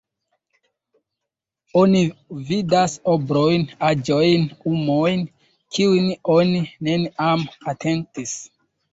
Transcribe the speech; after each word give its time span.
Oni 1.81 1.99
vidas 2.51 2.95
ombrojn, 3.15 3.65
aĵojn, 3.89 4.47
umojn, 4.71 5.21
kiujn 5.77 6.07
oni 6.37 6.63
neniam 6.89 7.45
atentis. 7.75 8.33